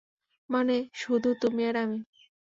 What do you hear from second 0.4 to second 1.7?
মানে, শুধু তুমি